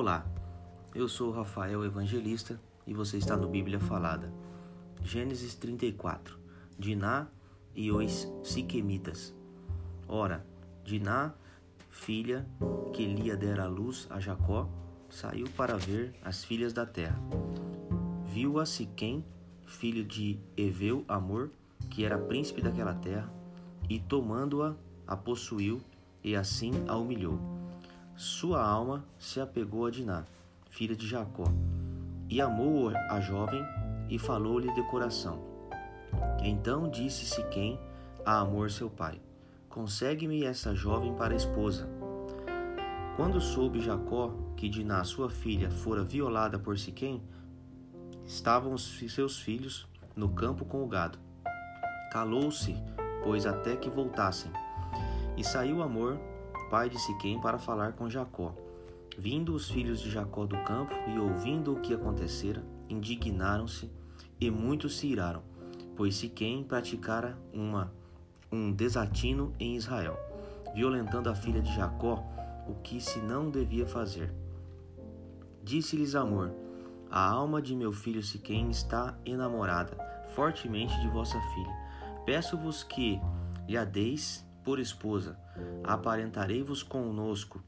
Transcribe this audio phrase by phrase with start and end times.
[0.00, 0.24] Olá,
[0.94, 4.32] eu sou Rafael Evangelista e você está no Bíblia Falada.
[5.02, 6.38] Gênesis 34
[6.78, 7.28] Diná
[7.74, 9.34] e os Siquemitas.
[10.08, 10.42] Ora,
[10.84, 11.34] Diná,
[11.90, 12.48] filha
[12.94, 14.70] que Lia dera à luz a Jacó,
[15.10, 17.20] saiu para ver as filhas da terra.
[18.24, 19.22] Viu a Siquém,
[19.66, 21.50] filho de Eveu Amor,
[21.90, 23.30] que era príncipe daquela terra,
[23.86, 24.74] e tomando-a,
[25.06, 25.78] a possuiu
[26.24, 27.59] e assim a humilhou.
[28.20, 30.26] Sua alma se apegou a Diná,
[30.68, 31.44] filha de Jacó,
[32.28, 33.64] e amou a jovem
[34.10, 35.42] e falou-lhe de coração.
[36.44, 37.80] Então disse Siquém
[38.22, 39.18] a Amor seu pai:
[39.70, 41.88] Consegue-me essa jovem para esposa.
[43.16, 47.22] Quando soube Jacó que Diná, sua filha, fora violada por Siquém,
[48.26, 51.18] estavam seus filhos no campo com o gado.
[52.12, 52.76] Calou-se,
[53.24, 54.52] pois até que voltassem.
[55.38, 56.20] E saiu Amor,
[56.70, 58.54] pai de Siquém, para falar com Jacó.
[59.18, 63.90] Vindo os filhos de Jacó do campo e ouvindo o que acontecera, indignaram-se
[64.40, 65.42] e muitos se iraram,
[65.96, 67.92] pois Siquém praticara uma,
[68.50, 70.16] um desatino em Israel,
[70.72, 72.24] violentando a filha de Jacó,
[72.68, 74.32] o que se não devia fazer.
[75.62, 76.52] Disse-lhes Amor:
[77.10, 81.76] A alma de meu filho Siquém está enamorada fortemente de vossa filha.
[82.24, 83.20] Peço-vos que
[83.68, 85.38] lhe deis por esposa.
[85.84, 87.62] Aparentarei-vos conosco.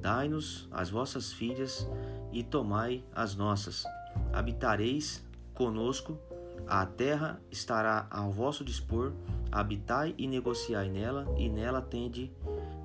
[0.00, 1.88] Dai-nos as vossas filhas
[2.32, 3.84] e tomai as nossas.
[4.32, 6.18] Habitareis conosco.
[6.66, 9.12] A terra estará ao vosso dispor.
[9.50, 12.32] Habitai e negociai nela, e nela tende,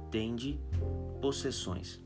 [0.10, 0.60] tende
[1.22, 2.00] possessões.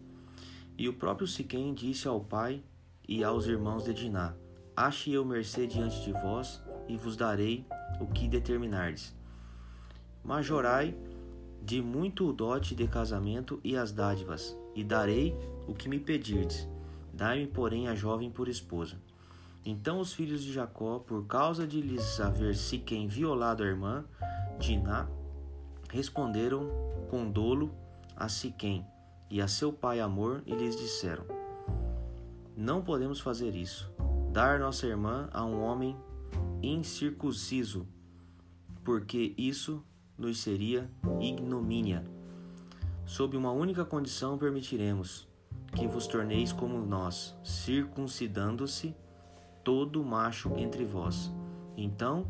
[0.78, 2.64] E o próprio Siquém disse ao pai
[3.08, 4.34] e aos irmãos de Diná:
[4.76, 7.66] Ache eu mercê diante de vós, e vos darei
[8.00, 9.16] o que determinardes.
[10.24, 10.96] Majorai
[11.66, 15.36] de muito o dote de casamento e as dádivas, e darei
[15.68, 16.70] o que me pedirdes.
[17.12, 18.98] Dai-me, porém, a jovem por esposa.
[19.66, 24.06] Então os filhos de Jacó, por causa de lhes haver Siquém violado a irmã,
[24.60, 25.08] Diná,
[25.90, 26.70] responderam
[27.10, 27.74] com dolo
[28.16, 28.86] a Siquém
[29.28, 31.26] e a seu pai Amor e lhes disseram:
[32.56, 33.92] Não podemos fazer isso,
[34.32, 35.98] dar nossa irmã a um homem
[36.62, 37.88] incircunciso,
[38.84, 39.84] porque isso
[40.18, 40.90] nos seria
[41.20, 42.04] ignomínia.
[43.06, 45.28] Sob uma única condição permitiremos
[45.76, 48.96] que vos torneis como nós, circuncidando-se
[49.64, 51.32] todo macho entre vós.
[51.76, 52.26] Então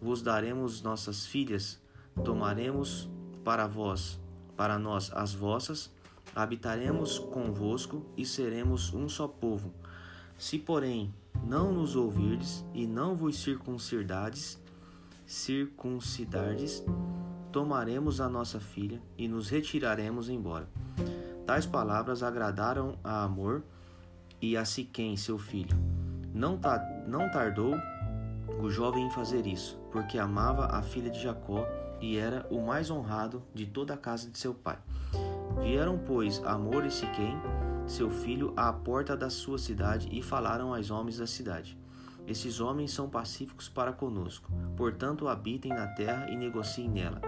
[0.00, 1.80] vos daremos nossas filhas,
[2.24, 3.08] tomaremos
[3.44, 4.20] para vós,
[4.56, 5.90] para nós as vossas,
[6.34, 9.72] habitaremos convosco e seremos um só povo.
[10.36, 11.14] Se, porém,
[11.46, 14.58] não nos ouvirdes e não vos circuncidades,
[15.26, 16.84] circuncidardes,
[17.50, 20.68] tomaremos a nossa filha e nos retiraremos embora.
[21.44, 23.62] Tais palavras agradaram a Amor
[24.40, 25.76] e a Siquém, seu filho.
[26.32, 27.74] Não, ta não tardou
[28.60, 31.66] o jovem em fazer isso, porque amava a filha de Jacó
[32.00, 34.78] e era o mais honrado de toda a casa de seu pai.
[35.62, 37.36] Vieram, pois, Amor e Siquém,
[37.86, 41.78] seu filho, à porta da sua cidade e falaram aos homens da cidade.
[42.26, 47.20] Esses homens são pacíficos para conosco, portanto habitem na terra e negociem nela.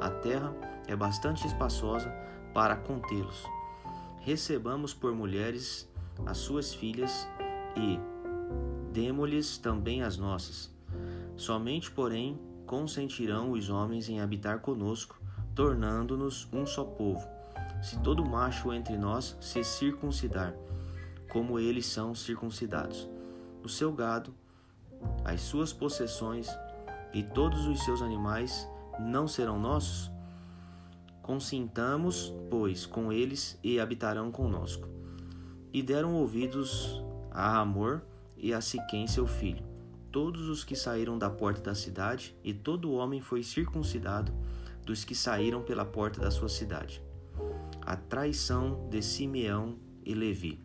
[0.00, 0.52] A terra
[0.88, 2.10] é bastante espaçosa
[2.52, 3.44] para contê-los.
[4.20, 5.88] Recebamos por mulheres
[6.26, 7.28] as suas filhas
[7.76, 7.98] e
[8.92, 10.74] demo-lhes também as nossas.
[11.36, 15.20] Somente, porém, consentirão os homens em habitar conosco,
[15.54, 17.26] tornando-nos um só povo.
[17.80, 20.54] Se todo macho entre nós se circuncidar,
[21.30, 23.08] como eles são circuncidados
[23.62, 24.34] o seu gado,
[25.24, 26.48] as suas possessões
[27.12, 30.10] e todos os seus animais não serão nossos?
[31.22, 34.88] Consintamos, pois, com eles e habitarão conosco.
[35.72, 38.02] E deram ouvidos a Amor
[38.36, 39.64] e a Siquém seu filho,
[40.10, 44.32] todos os que saíram da porta da cidade, e todo homem foi circuncidado
[44.84, 47.02] dos que saíram pela porta da sua cidade.
[47.82, 50.60] A traição de Simeão e Levi.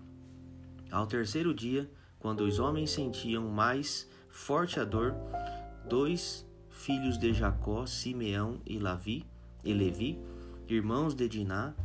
[0.92, 1.90] Ao terceiro dia,
[2.26, 5.14] quando os homens sentiam mais forte a dor,
[5.88, 9.24] dois filhos de Jacó, Simeão e Lavi,
[9.64, 10.20] e Levi,
[10.68, 11.76] irmãos de Diná,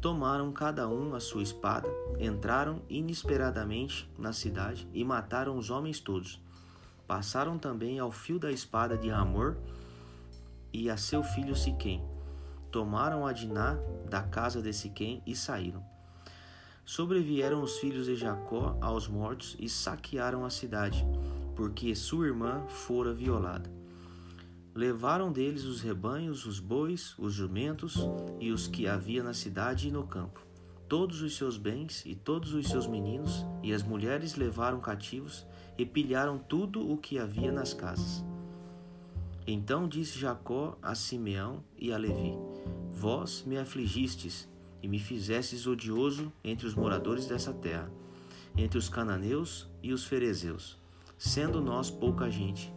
[0.00, 6.40] tomaram cada um a sua espada, entraram inesperadamente na cidade e mataram os homens todos.
[7.04, 9.56] Passaram também ao fio da espada de Amor
[10.72, 12.06] e a seu filho Siquém.
[12.70, 13.76] Tomaram a Diná
[14.08, 15.97] da casa de Siquém e saíram.
[16.88, 21.06] Sobrevieram os filhos de Jacó aos mortos e saquearam a cidade,
[21.54, 23.70] porque sua irmã fora violada.
[24.74, 27.98] Levaram deles os rebanhos, os bois, os jumentos
[28.40, 30.40] e os que havia na cidade e no campo.
[30.88, 35.46] todos os seus bens e todos os seus meninos, e as mulheres levaram cativos
[35.76, 38.24] e pilharam tudo o que havia nas casas.
[39.46, 42.34] Então disse Jacó a Simeão e a Levi:
[42.90, 44.48] Vós me afligistes
[44.82, 47.90] e me fizestes odioso entre os moradores dessa terra,
[48.56, 50.78] entre os cananeus e os ferezeus,
[51.16, 52.72] sendo nós pouca gente.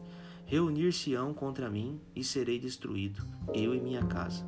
[0.45, 4.45] Reunir-se-ão contra mim e serei destruído, eu e minha casa.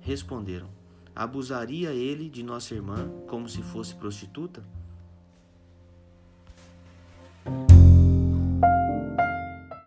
[0.00, 0.68] Responderam:
[1.14, 4.64] Abusaria ele de nossa irmã como se fosse prostituta?